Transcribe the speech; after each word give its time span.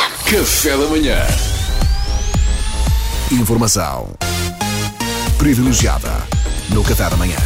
Café 0.00 0.76
da 0.76 0.86
manhã. 0.86 1.18
Informação 3.30 4.14
privilegiada 5.36 6.08
no 6.70 6.82
Café 6.82 7.10
da 7.10 7.16
manhã. 7.16 7.36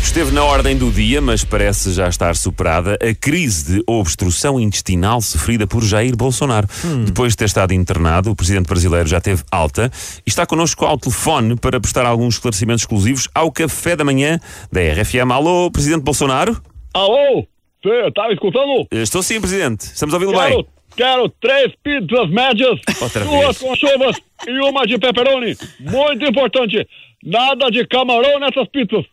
Esteve 0.00 0.30
na 0.30 0.44
ordem 0.44 0.76
do 0.76 0.92
dia, 0.92 1.20
mas 1.20 1.44
parece 1.44 1.92
já 1.92 2.08
estar 2.08 2.36
superada 2.36 2.96
a 3.02 3.14
crise 3.14 3.74
de 3.74 3.84
obstrução 3.86 4.60
intestinal 4.60 5.20
sofrida 5.20 5.66
por 5.66 5.82
Jair 5.82 6.14
Bolsonaro. 6.16 6.68
Depois 7.04 7.32
de 7.32 7.38
ter 7.38 7.46
estado 7.46 7.72
internado, 7.72 8.30
o 8.30 8.36
presidente 8.36 8.66
brasileiro 8.66 9.08
já 9.08 9.20
teve 9.20 9.42
alta 9.50 9.90
e 10.24 10.28
está 10.28 10.46
connosco 10.46 10.84
ao 10.84 10.96
telefone 10.98 11.56
para 11.56 11.80
prestar 11.80 12.06
alguns 12.06 12.34
esclarecimentos 12.34 12.82
exclusivos 12.82 13.28
ao 13.34 13.50
café 13.50 13.96
da 13.96 14.04
manhã 14.04 14.38
da 14.70 14.80
RFM. 14.80 15.32
Alô, 15.32 15.70
presidente 15.70 16.02
Bolsonaro? 16.02 16.62
Alô? 16.92 17.44
Tá 18.14 18.28
me 18.28 18.34
escutando? 18.34 18.86
Estou 18.90 19.22
sim, 19.22 19.40
presidente. 19.40 19.80
Estamos 19.86 20.14
a 20.14 20.18
ouvi-lo 20.18 20.38
bem. 20.38 20.64
Quero 20.96 21.28
três 21.28 21.72
pizzas 21.82 22.28
médias, 22.30 22.78
Outra 23.00 23.24
duas 23.24 23.40
vez. 23.46 23.58
com 23.58 23.74
chuvas 23.76 24.16
e 24.46 24.58
uma 24.60 24.86
de 24.86 24.98
pepperoni. 24.98 25.56
Muito 25.80 26.24
importante, 26.24 26.86
nada 27.22 27.70
de 27.70 27.86
camarão 27.86 28.38
nessas 28.38 28.68
pizzas. 28.68 29.04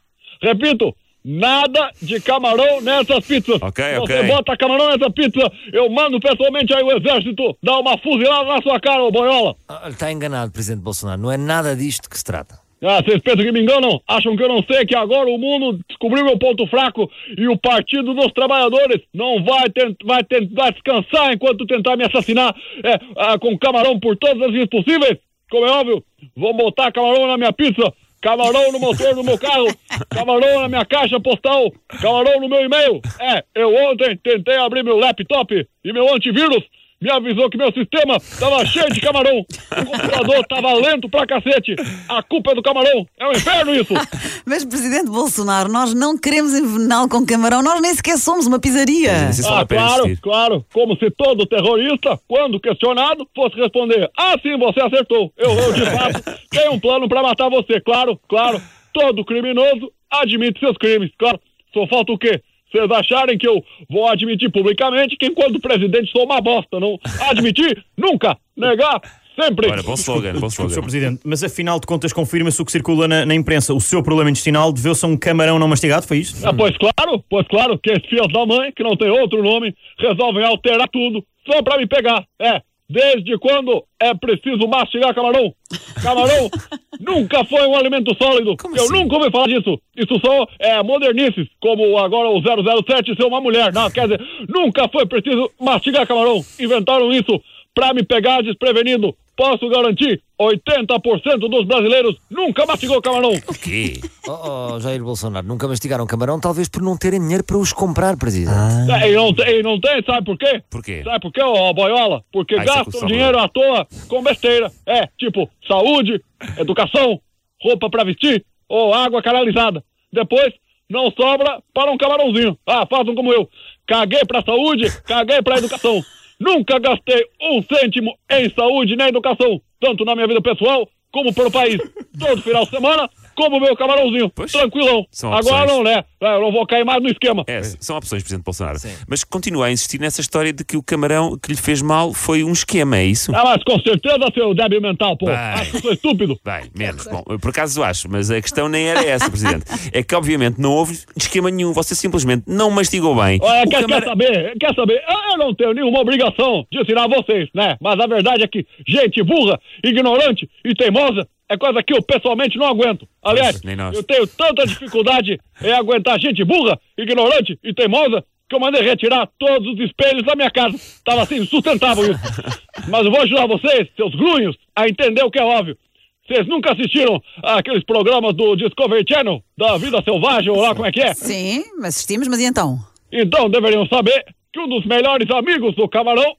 Repito, 0.41 0.95
nada 1.23 1.91
de 2.01 2.19
camarão 2.19 2.81
nessas 2.81 3.25
pizzas. 3.25 3.61
Ok, 3.61 3.83
Se 3.83 3.97
ok. 3.99 4.15
você 4.17 4.23
bota 4.27 4.57
camarão 4.57 4.89
nessa 4.89 5.09
pizza, 5.11 5.51
eu 5.71 5.89
mando 5.89 6.19
pessoalmente 6.19 6.73
aí 6.73 6.83
o 6.83 6.97
exército 6.97 7.55
dar 7.61 7.79
uma 7.79 7.97
fuzilada 7.99 8.45
na 8.55 8.61
sua 8.61 8.79
cara, 8.79 9.03
ô 9.03 9.11
boiola. 9.11 9.55
Ah, 9.69 9.81
Ele 9.83 9.93
está 9.93 10.11
enganado, 10.11 10.51
Presidente 10.51 10.83
Bolsonaro. 10.83 11.21
Não 11.21 11.31
é 11.31 11.37
nada 11.37 11.75
disto 11.75 12.09
que 12.09 12.17
se 12.17 12.23
trata. 12.23 12.59
Ah, 12.83 12.99
vocês 13.03 13.21
pensam 13.21 13.43
que 13.43 13.51
me 13.51 13.61
enganam? 13.61 14.01
Acham 14.07 14.35
que 14.35 14.41
eu 14.41 14.47
não 14.47 14.63
sei 14.63 14.85
que 14.87 14.95
agora 14.95 15.29
o 15.29 15.37
mundo 15.37 15.79
descobriu 15.87 16.25
meu 16.25 16.37
ponto 16.39 16.65
fraco 16.65 17.11
e 17.37 17.47
o 17.47 17.55
Partido 17.55 18.15
dos 18.15 18.33
Trabalhadores 18.33 19.01
não 19.13 19.43
vai, 19.43 19.69
tent, 19.69 19.95
vai, 20.03 20.23
tent, 20.23 20.49
vai 20.51 20.71
descansar 20.71 21.31
enquanto 21.31 21.67
tentar 21.67 21.95
me 21.95 22.05
assassinar 22.05 22.55
é, 22.83 22.99
ah, 23.17 23.37
com 23.37 23.55
camarão 23.59 23.99
por 23.99 24.17
todas 24.17 24.41
as 24.41 24.51
vias 24.51 24.67
possíveis? 24.67 25.19
Como 25.51 25.65
é 25.65 25.69
óbvio, 25.69 26.03
vão 26.35 26.53
botar 26.53 26.91
camarão 26.91 27.27
na 27.27 27.37
minha 27.37 27.53
pizza, 27.53 27.93
camarão 28.19 28.71
no 28.71 28.79
motor 28.79 29.13
do 29.13 29.23
meu 29.23 29.37
carro, 29.37 29.67
camarão 30.09 30.61
na 30.61 30.67
minha 30.67 30.85
caixa 30.85 31.19
postal, 31.19 31.71
camarão 32.01 32.39
no 32.39 32.49
meu 32.49 32.65
e-mail. 32.65 32.99
É, 33.19 33.43
eu 33.53 33.75
ontem 33.75 34.17
tentei 34.23 34.55
abrir 34.55 34.83
meu 34.83 34.97
laptop 34.97 35.67
e 35.83 35.93
meu 35.93 36.11
antivírus 36.11 36.63
me 37.01 37.11
avisou 37.11 37.49
que 37.49 37.57
meu 37.57 37.71
sistema 37.73 38.17
tava 38.39 38.65
cheio 38.65 38.89
de 38.91 39.01
camarão. 39.01 39.39
O 39.39 39.85
computador 39.85 40.45
tava 40.47 40.73
lento 40.75 41.09
pra 41.09 41.25
cacete. 41.25 41.75
A 42.07 42.21
culpa 42.21 42.51
é 42.51 42.55
do 42.55 42.61
camarão. 42.61 43.07
É 43.19 43.27
um 43.27 43.31
inferno 43.31 43.73
isso. 43.73 43.93
Mas, 44.45 44.63
Presidente 44.63 45.09
Bolsonaro, 45.09 45.69
nós 45.71 45.93
não 45.93 46.17
queremos 46.17 46.53
envenená-lo 46.53 47.09
com 47.09 47.25
camarão, 47.25 47.61
nós 47.63 47.81
nem 47.81 47.93
sequer 47.93 48.17
somos 48.17 48.45
uma 48.45 48.59
pizzaria. 48.59 49.09
É 49.11 49.29
Ah, 49.49 49.65
claro, 49.65 50.05
existir. 50.05 50.21
claro. 50.21 50.65
Como 50.73 50.95
se 50.97 51.09
todo 51.11 51.45
terrorista, 51.45 52.19
quando 52.27 52.59
questionado, 52.59 53.27
fosse 53.35 53.55
responder: 53.55 54.09
Ah, 54.17 54.35
sim, 54.41 54.57
você 54.57 54.81
acertou. 54.81 55.31
Eu, 55.37 55.51
eu 55.51 55.73
de 55.73 55.85
fato, 55.85 56.21
tenho 56.51 56.73
um 56.73 56.79
plano 56.79 57.09
pra 57.09 57.23
matar 57.23 57.49
você. 57.49 57.79
Claro, 57.81 58.19
claro. 58.29 58.61
Todo 58.93 59.23
criminoso 59.25 59.91
admite 60.09 60.59
seus 60.59 60.77
crimes. 60.77 61.09
Claro. 61.17 61.39
Só 61.73 61.87
falta 61.87 62.11
o 62.11 62.17
quê? 62.17 62.41
Vocês 62.71 62.89
acharem 62.89 63.37
que 63.37 63.47
eu 63.47 63.63
vou 63.89 64.07
admitir 64.07 64.49
publicamente 64.49 65.17
que 65.17 65.25
enquanto 65.25 65.59
presidente 65.59 66.11
sou 66.11 66.23
uma 66.23 66.39
bosta, 66.39 66.79
não? 66.79 66.97
Admitir? 67.29 67.83
Nunca. 67.97 68.37
Negar? 68.55 69.01
Sempre. 69.39 69.69
Ora, 69.69 69.81
bom 69.81 69.93
slogan, 69.93 70.33
bom 70.33 70.49
Sr. 70.49 70.65
slogan. 70.65 70.81
Presidente, 70.81 71.21
mas 71.23 71.43
afinal 71.43 71.79
de 71.79 71.87
contas 71.87 72.11
confirma-se 72.11 72.61
o 72.61 72.65
que 72.65 72.71
circula 72.71 73.07
na, 73.07 73.25
na 73.25 73.33
imprensa. 73.33 73.73
O 73.73 73.79
seu 73.79 74.03
problema 74.03 74.29
intestinal 74.29 74.71
deveu-se 74.71 75.03
a 75.05 75.07
um 75.07 75.17
camarão 75.17 75.57
não 75.57 75.67
mastigado, 75.67 76.05
foi 76.05 76.17
isto? 76.17 76.45
Ah, 76.45 76.53
pois 76.53 76.75
claro, 76.77 77.23
pois 77.29 77.47
claro, 77.47 77.79
que 77.79 77.91
esses 77.91 78.07
filhos 78.07 78.31
da 78.31 78.45
mãe, 78.45 78.71
que 78.75 78.83
não 78.83 78.95
tem 78.97 79.09
outro 79.09 79.41
nome, 79.41 79.73
resolvem 79.97 80.43
alterar 80.43 80.87
tudo 80.89 81.23
só 81.49 81.61
pra 81.63 81.77
me 81.77 81.87
pegar. 81.87 82.25
É, 82.39 82.61
desde 82.91 83.37
quando 83.37 83.83
é 83.99 84.13
preciso 84.13 84.67
mastigar 84.67 85.13
camarão? 85.13 85.53
Camarão 86.01 86.49
nunca 86.99 87.43
foi 87.45 87.65
um 87.67 87.75
alimento 87.75 88.15
sólido. 88.15 88.55
Eu 88.63 88.83
assim? 88.83 88.93
nunca 88.93 89.15
ouvi 89.15 89.31
falar 89.31 89.47
disso. 89.47 89.79
Isso 89.95 90.19
só 90.19 90.47
é 90.59 90.81
modernices, 90.83 91.47
como 91.59 91.97
agora 91.97 92.29
o 92.29 92.41
007 92.41 93.15
ser 93.15 93.25
uma 93.25 93.41
mulher. 93.41 93.73
Não, 93.73 93.89
quer 93.89 94.07
dizer, 94.07 94.21
nunca 94.47 94.87
foi 94.89 95.05
preciso 95.05 95.49
mastigar 95.59 96.05
camarão. 96.07 96.43
Inventaram 96.59 97.11
isso 97.11 97.41
pra 97.73 97.93
me 97.93 98.03
pegar 98.03 98.41
desprevenido. 98.41 99.15
Posso 99.35 99.67
garantir, 99.69 100.21
80% 100.39 101.49
dos 101.49 101.65
brasileiros 101.65 102.15
nunca 102.29 102.65
mastigou 102.65 103.01
camarão. 103.01 103.31
O 103.47 103.53
quê? 103.53 103.93
Oh, 104.27 104.73
oh, 104.75 104.79
Jair 104.79 105.01
Bolsonaro, 105.03 105.47
nunca 105.47 105.67
mastigaram 105.67 106.05
camarão, 106.05 106.39
talvez 106.39 106.67
por 106.69 106.81
não 106.81 106.95
terem 106.97 107.19
dinheiro 107.19 107.43
para 107.43 107.57
os 107.57 107.73
comprar, 107.73 108.15
Presidente. 108.17 108.51
É, 108.91 109.09
E 109.09 109.15
não, 109.15 109.33
tem- 109.33 109.59
e 109.59 109.63
não 109.63 109.79
tem, 109.79 110.03
sabe 110.03 110.25
por 110.25 110.37
quê? 110.37 110.61
Por 110.69 110.83
quê? 110.83 111.01
Sabe 111.03 111.19
por 111.21 111.31
quê, 111.31 111.41
ô 111.41 111.73
boiola? 111.73 112.23
Porque 112.31 112.55
Ah, 112.55 112.61
é 112.61 112.65
gastam 112.65 113.07
dinheiro 113.07 113.39
à 113.39 113.47
toa 113.47 113.87
com 114.07 114.21
besteira. 114.21 114.69
É, 114.85 115.07
tipo, 115.17 115.49
saúde, 115.67 116.21
educação, 116.59 117.19
roupa 117.61 117.89
pra 117.89 118.03
vestir 118.03 118.45
ou 118.69 118.93
água 118.93 119.23
canalizada. 119.23 119.83
Depois, 120.13 120.53
não 120.89 121.09
sobra 121.11 121.61
para 121.73 121.89
um 121.91 121.97
camarãozinho. 121.97 122.57
Ah, 122.67 122.85
façam 122.85 123.15
como 123.15 123.31
eu. 123.33 123.49
Caguei 123.87 124.23
pra 124.25 124.43
saúde, 124.43 124.85
caguei 125.03 125.41
pra 125.41 125.57
educação. 125.57 126.03
Nunca 126.41 126.79
gastei 126.79 127.23
um 127.39 127.61
cêntimo 127.61 128.17
em 128.31 128.49
saúde 128.49 128.95
nem 128.95 129.09
educação, 129.09 129.61
tanto 129.79 130.03
na 130.03 130.15
minha 130.15 130.25
vida 130.25 130.41
pessoal 130.41 130.89
como 131.11 131.31
para 131.31 131.47
o 131.47 131.51
país. 131.51 131.77
Todo 132.19 132.41
final 132.41 132.63
de 132.63 132.71
semana, 132.71 133.07
como 133.41 133.59
meu 133.59 133.75
camarãozinho, 133.75 134.29
Pois, 134.35 134.51
tranquilão. 134.51 135.05
Agora 135.23 135.65
não, 135.65 135.83
né? 135.83 136.03
É, 136.21 136.35
Eu 136.35 136.41
não 136.41 136.51
vou 136.51 136.65
cair 136.67 136.85
mais 136.85 137.01
no 137.01 137.09
esquema. 137.09 137.43
É, 137.47 137.61
são 137.63 137.97
opções, 137.97 138.21
presidente 138.21 138.45
Bolsonaro. 138.45 138.77
Sim. 138.79 138.93
Mas 139.07 139.23
continua 139.23 139.65
a 139.67 139.71
insistir 139.71 139.99
nessa 139.99 140.21
história 140.21 140.53
de 140.53 140.63
que 140.63 140.77
o 140.77 140.83
camarão 140.83 141.37
que 141.37 141.51
lhe 141.51 141.57
fez 141.57 141.81
mal 141.81 142.13
foi 142.13 142.43
um 142.43 142.51
esquema, 142.51 142.97
é 142.97 143.05
isso? 143.05 143.33
Ah, 143.35 143.43
mas 143.43 143.63
com 143.63 143.79
certeza, 143.79 144.19
seu 144.33 144.53
débil 144.53 144.79
mental, 144.81 145.17
pô. 145.17 145.25
Vai. 145.25 145.53
Acho 145.53 145.71
que 145.71 145.79
sou 145.81 145.91
estúpido. 145.93 146.39
Bem, 146.45 146.69
menos. 146.77 147.07
Bom, 147.07 147.23
por 147.39 147.49
acaso 147.49 147.81
acho, 147.83 148.07
mas 148.09 148.29
a 148.29 148.39
questão 148.41 148.69
nem 148.69 148.87
era 148.87 149.03
essa, 149.03 149.29
Presidente. 149.29 149.65
É 149.91 150.03
que, 150.03 150.13
obviamente, 150.15 150.59
não 150.59 150.71
houve 150.71 150.99
esquema 151.15 151.49
nenhum. 151.49 151.73
Você 151.73 151.95
simplesmente 151.95 152.43
não 152.47 152.69
mastigou 152.69 153.15
bem. 153.15 153.39
Olha, 153.41 153.67
quer, 153.67 153.81
camara- 153.81 154.01
quer 154.01 154.09
saber? 154.09 154.57
Quer 154.59 154.75
saber? 154.75 155.03
Eu, 155.09 155.31
eu 155.31 155.37
não 155.37 155.55
tenho 155.55 155.73
nenhuma 155.73 155.99
obrigação 155.99 156.65
de 156.71 156.81
ensinar 156.81 157.07
vocês, 157.07 157.49
né? 157.55 157.77
Mas 157.81 157.99
a 157.99 158.05
verdade 158.07 158.43
é 158.43 158.47
que 158.47 158.65
gente 158.87 159.21
burra, 159.23 159.59
ignorante 159.83 160.49
e 160.65 160.73
teimosa 160.75 161.27
é 161.51 161.57
coisa 161.57 161.83
que 161.83 161.93
eu 161.93 162.01
pessoalmente 162.01 162.57
não 162.57 162.67
aguento. 162.67 163.05
Aliás, 163.21 163.61
eu 163.93 164.03
tenho 164.03 164.25
tanta 164.25 164.65
dificuldade 164.65 165.37
em 165.61 165.71
aguentar 165.73 166.17
gente 166.17 166.43
burra, 166.45 166.79
ignorante 166.97 167.59
e 167.61 167.73
teimosa 167.73 168.23
que 168.47 168.55
eu 168.55 168.59
mandei 168.59 168.81
retirar 168.81 169.29
todos 169.37 169.73
os 169.73 169.79
espelhos 169.79 170.23
da 170.23 170.33
minha 170.33 170.49
casa. 170.49 170.77
Tava 171.05 171.23
assim, 171.23 171.37
insustentável 171.37 172.09
isso. 172.09 172.21
Mas 172.87 173.05
eu 173.05 173.11
vou 173.11 173.21
ajudar 173.21 173.47
vocês, 173.47 173.89
seus 173.97 174.15
grunhos, 174.15 174.55
a 174.73 174.87
entender 174.87 175.23
o 175.23 175.31
que 175.31 175.39
é 175.39 175.43
óbvio. 175.43 175.77
Vocês 176.25 176.47
nunca 176.47 176.71
assistiram 176.71 177.21
aqueles 177.43 177.83
programas 177.83 178.33
do 178.33 178.55
Discovery 178.55 179.03
Channel, 179.07 179.43
da 179.57 179.77
vida 179.77 180.01
selvagem, 180.03 180.49
ou 180.49 180.61
lá 180.61 180.73
como 180.73 180.85
é 180.85 180.91
que 180.91 181.01
é? 181.01 181.13
Sim, 181.13 181.63
assistimos, 181.83 182.29
mas 182.29 182.39
e 182.39 182.45
então? 182.45 182.79
Então 183.11 183.49
deveriam 183.49 183.85
saber 183.87 184.23
que 184.53 184.59
um 184.59 184.69
dos 184.69 184.85
melhores 184.85 185.29
amigos 185.31 185.75
do 185.75 185.87
camarão 185.89 186.35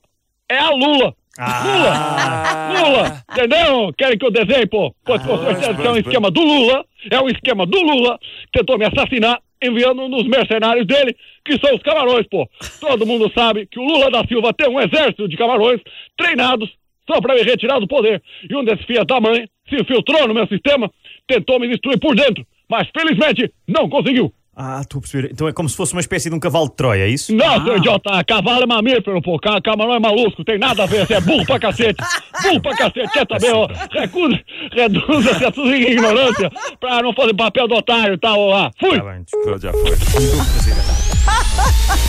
é 0.49 0.57
a 0.57 0.71
Lula. 0.71 1.15
Lula! 1.39 2.81
Lula! 2.81 3.25
Entendeu? 3.31 3.93
Querem 3.97 4.19
que 4.19 4.27
eu 4.27 4.31
desenhe, 4.31 4.67
pô? 4.67 4.95
Pois 5.05 5.23
com 5.23 5.39
certeza 5.39 5.75
que 5.75 5.87
é 5.87 5.91
um 5.91 5.97
esquema 5.97 6.31
do 6.31 6.43
Lula, 6.43 6.85
é 7.11 7.21
um 7.21 7.29
esquema 7.29 7.67
do 7.67 7.81
Lula, 7.81 8.19
que 8.53 8.59
tentou 8.59 8.79
me 8.79 8.85
assassinar 8.85 9.41
enviando 9.63 10.03
um 10.03 10.11
dos 10.11 10.27
mercenários 10.27 10.87
dele, 10.87 11.17
que 11.45 11.59
são 11.59 11.75
os 11.75 11.83
camarões, 11.83 12.27
pô. 12.27 12.49
Todo 12.81 13.07
mundo 13.07 13.31
sabe 13.33 13.67
que 13.67 13.79
o 13.79 13.85
Lula 13.85 14.11
da 14.11 14.27
Silva 14.27 14.53
tem 14.53 14.69
um 14.69 14.81
exército 14.81 15.29
de 15.29 15.37
camarões 15.37 15.81
treinados 16.17 16.69
só 17.09 17.21
pra 17.21 17.35
me 17.35 17.43
retirar 17.43 17.79
do 17.79 17.87
poder. 17.87 18.23
E 18.49 18.57
um 18.57 18.65
desses 18.65 18.85
filhos 18.85 19.07
da 19.07 19.21
mãe 19.21 19.49
se 19.69 19.81
infiltrou 19.81 20.27
no 20.27 20.35
meu 20.35 20.47
sistema, 20.49 20.91
tentou 21.27 21.61
me 21.61 21.69
destruir 21.69 21.99
por 21.99 22.15
dentro, 22.15 22.45
mas 22.69 22.89
felizmente 22.97 23.53
não 23.67 23.89
conseguiu. 23.89 24.33
Ah, 24.55 24.81
estou 24.83 24.99
a 24.99 25.01
perceber. 25.01 25.31
Então 25.33 25.49
é 25.49 25.53
como 25.53 25.67
se 25.67 25.75
fosse 25.75 25.95
uma 25.95 26.01
espécie 26.03 26.29
de 26.29 26.35
um 26.37 26.39
cavalo 26.39 26.69
de 26.69 26.77
Troia, 26.77 27.05
é 27.05 27.09
isso? 27.09 27.35
Não, 27.35 27.65
seu 27.65 27.79
idiota, 27.79 28.23
cavalo 28.23 28.63
é 28.63 28.67
mamífero, 28.67 29.23
pô. 29.23 29.39
Ca- 29.39 29.63
Camarão 29.63 29.95
é 29.95 29.99
maluco, 29.99 30.45
tem 30.45 30.59
nada 30.59 30.83
a 30.83 30.87
ver, 30.87 31.07
você 31.07 31.15
é 31.15 31.21
burro 31.23 31.47
pra 31.47 31.59
cacete. 31.59 31.97
Burro 32.43 32.61
pra 32.61 32.77
cacete, 32.77 33.11
quer 33.13 33.27
saber, 33.27 33.55
ó? 33.55 33.67
Recusa, 33.91 34.39
reduza 34.73 35.31
essa 35.31 35.53
sua 35.55 35.75
ignorância 35.77 36.51
pra 36.79 37.01
não 37.03 37.15
fazer 37.15 37.33
papel 37.35 37.67
do 37.67 37.77
otário 37.77 38.13
e 38.15 38.19
tal, 38.19 38.39
ó 38.39 38.51
lá. 38.51 38.71
Fui! 38.79 38.99
Tá 38.99 39.05
bem, 39.05 39.25
já 39.59 39.73
foi. 39.73 39.97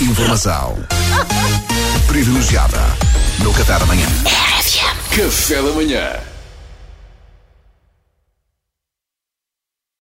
Informação 0.02 0.76
privilegiada 2.08 2.78
no 3.42 3.54
Café 3.54 3.80
da 3.80 3.86
manhã. 3.86 4.06
Café 5.16 5.62
da 5.62 5.72
manhã. 5.72 6.33